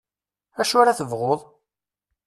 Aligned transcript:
Acu 0.61 0.75
ara 0.81 0.97
tebɣuḍ? 0.99 1.39